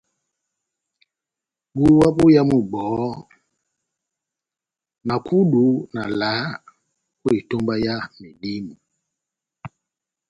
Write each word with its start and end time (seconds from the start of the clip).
Búwa 1.75 2.07
bóyámu 2.17 2.57
bohó, 2.71 3.09
na 5.07 5.15
kudu 5.25 5.65
na 5.93 6.01
valaha 6.09 6.47
ó 7.25 7.27
etómba 7.39 7.75
yá 7.85 7.95
medímo. 8.21 8.75